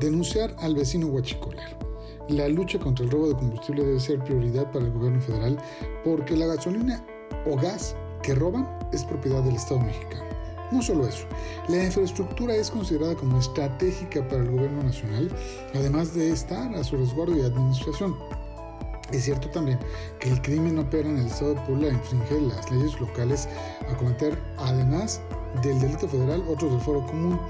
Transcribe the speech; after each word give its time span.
Denunciar 0.00 0.54
al 0.58 0.76
vecino 0.76 1.08
huachicolero. 1.08 1.76
La 2.28 2.48
lucha 2.48 2.78
contra 2.78 3.04
el 3.04 3.10
robo 3.10 3.28
de 3.28 3.34
combustible 3.34 3.84
debe 3.84 3.98
ser 3.98 4.22
prioridad 4.22 4.70
para 4.70 4.84
el 4.84 4.92
gobierno 4.92 5.20
federal 5.20 5.58
porque 6.04 6.36
la 6.36 6.46
gasolina 6.46 7.04
o 7.46 7.56
gas 7.56 7.96
que 8.22 8.34
roban 8.34 8.68
es 8.92 9.04
propiedad 9.04 9.42
del 9.42 9.56
Estado 9.56 9.80
mexicano. 9.80 10.24
No 10.70 10.82
solo 10.82 11.08
eso, 11.08 11.26
la 11.68 11.82
infraestructura 11.82 12.54
es 12.54 12.70
considerada 12.70 13.14
como 13.14 13.38
estratégica 13.38 14.22
para 14.28 14.42
el 14.42 14.50
gobierno 14.50 14.82
nacional, 14.82 15.30
además 15.74 16.14
de 16.14 16.30
estar 16.30 16.74
a 16.74 16.84
su 16.84 16.96
resguardo 16.96 17.36
y 17.36 17.40
administración. 17.40 18.14
Es 19.10 19.24
cierto 19.24 19.48
también 19.48 19.78
que 20.20 20.30
el 20.30 20.42
crimen 20.42 20.78
opera 20.78 21.08
en 21.08 21.16
el 21.16 21.26
Estado 21.26 21.54
de 21.54 21.60
Puebla, 21.62 21.88
infringe 21.88 22.40
las 22.42 22.70
leyes 22.70 23.00
locales 23.00 23.48
a 23.90 23.96
cometer, 23.96 24.38
además 24.58 25.22
del 25.62 25.80
delito 25.80 26.08
federal, 26.08 26.42
otros 26.48 26.72
del 26.72 26.80
foro 26.80 27.06
común, 27.06 27.40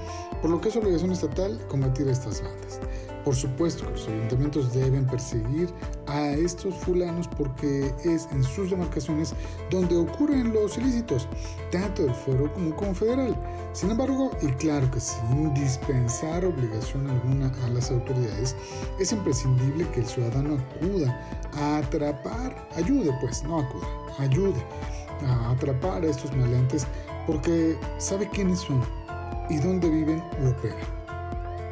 por 0.41 0.49
lo 0.49 0.61
que 0.61 0.69
es 0.69 0.75
obligación 0.75 1.11
estatal 1.11 1.59
combatir 1.67 2.07
a 2.07 2.11
estas 2.11 2.41
bandas. 2.41 2.79
Por 3.23 3.35
supuesto 3.35 3.85
que 3.85 3.91
los 3.91 4.07
ayuntamientos 4.07 4.73
deben 4.73 5.05
perseguir 5.05 5.69
a 6.07 6.31
estos 6.31 6.73
fulanos 6.75 7.27
porque 7.27 7.93
es 8.03 8.27
en 8.31 8.43
sus 8.43 8.71
demarcaciones 8.71 9.35
donde 9.69 9.97
ocurren 9.97 10.53
los 10.53 10.77
ilícitos, 10.77 11.27
tanto 11.71 12.03
del 12.03 12.15
foro 12.15 12.51
como 12.53 12.75
confederal. 12.75 13.35
Sin 13.73 13.91
embargo, 13.91 14.31
y 14.41 14.47
claro 14.53 14.89
que 14.89 14.99
sin 14.99 15.53
dispensar 15.53 16.45
obligación 16.45 17.09
alguna 17.09 17.51
a 17.65 17.69
las 17.69 17.91
autoridades, 17.91 18.55
es 18.99 19.11
imprescindible 19.11 19.87
que 19.91 19.99
el 19.99 20.07
ciudadano 20.07 20.57
acuda 20.57 21.21
a 21.53 21.77
atrapar, 21.77 22.67
ayude 22.75 23.11
pues, 23.21 23.43
no 23.43 23.59
acuda, 23.59 23.87
ayude 24.17 24.65
a 25.25 25.51
atrapar 25.51 26.03
a 26.03 26.07
estos 26.07 26.35
maleantes 26.35 26.85
porque 27.25 27.77
sabe 27.97 28.29
quiénes 28.29 28.59
son 28.59 28.81
y 29.49 29.57
dónde 29.57 29.89
viven 29.89 30.23
u 30.41 30.49
operan. 30.49 30.99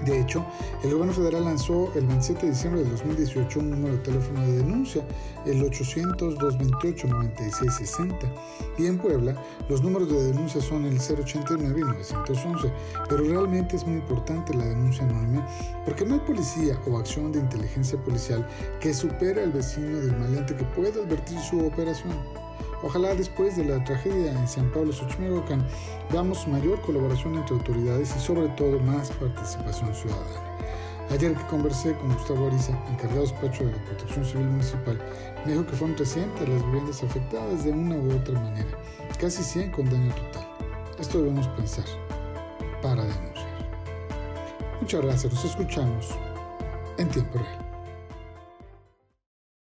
De 0.05 0.21
hecho, 0.21 0.45
el 0.83 0.91
gobierno 0.91 1.13
federal 1.13 1.45
lanzó 1.45 1.91
el 1.95 2.05
27 2.05 2.45
de 2.45 2.51
diciembre 2.51 2.83
de 2.83 2.91
2018 2.91 3.59
un 3.59 3.71
número 3.71 3.93
de 3.93 3.99
teléfono 4.03 4.41
de 4.41 4.57
denuncia, 4.57 5.03
el 5.45 5.63
800-228-9660. 5.63 8.13
Y 8.77 8.85
en 8.85 8.99
Puebla, 8.99 9.35
los 9.69 9.81
números 9.81 10.09
de 10.09 10.25
denuncia 10.25 10.61
son 10.61 10.85
el 10.85 10.99
089 10.99 11.79
y 11.79 11.83
911. 11.83 12.71
Pero 13.09 13.23
realmente 13.23 13.75
es 13.75 13.87
muy 13.87 13.97
importante 13.97 14.53
la 14.53 14.65
denuncia 14.65 15.03
anónima 15.03 15.47
porque 15.83 16.05
no 16.05 16.13
hay 16.15 16.21
policía 16.21 16.79
o 16.87 16.97
acción 16.97 17.31
de 17.31 17.39
inteligencia 17.39 17.99
policial 17.99 18.47
que 18.79 18.93
supere 18.93 19.41
al 19.41 19.51
vecino 19.51 19.99
del 19.99 20.15
maleante 20.15 20.55
que 20.55 20.63
pueda 20.63 21.01
advertir 21.01 21.39
su 21.39 21.65
operación. 21.65 22.13
Ojalá 22.83 23.15
después 23.15 23.57
de 23.57 23.65
la 23.65 23.83
tragedia 23.83 24.31
en 24.31 24.47
San 24.47 24.69
Pablo 24.71 24.93
Xochimilco 24.93 25.43
veamos 26.11 26.47
mayor 26.47 26.79
colaboración 26.81 27.35
entre 27.35 27.55
autoridades 27.55 28.15
y 28.15 28.19
sobre 28.19 28.47
todo 28.49 28.79
más 28.79 29.09
participación 29.11 29.93
ciudadana. 29.95 30.57
Ayer 31.09 31.33
que 31.33 31.47
conversé 31.47 31.93
con 31.95 32.13
Gustavo 32.13 32.47
Ariza, 32.47 32.77
encargado 32.89 33.21
despacho 33.21 33.65
de 33.65 33.71
la 33.71 33.83
Protección 33.85 34.25
Civil 34.25 34.47
Municipal, 34.47 34.99
me 35.45 35.53
dijo 35.53 35.65
que 35.65 35.71
fueron 35.71 35.95
300 35.95 36.49
las 36.49 36.65
viviendas 36.65 37.01
afectadas 37.01 37.63
de 37.63 37.71
una 37.71 37.95
u 37.95 38.11
otra 38.13 38.39
manera, 38.39 38.69
casi 39.17 39.41
100 39.41 39.71
con 39.71 39.85
daño 39.89 40.13
total. 40.13 40.47
Esto 40.99 41.19
debemos 41.19 41.47
pensar 41.49 41.85
para 42.81 43.03
denunciar. 43.03 43.47
Muchas 44.81 45.01
gracias, 45.01 45.33
nos 45.33 45.45
escuchamos 45.45 46.09
en 46.97 47.07
tiempo 47.09 47.39
real. 47.39 47.66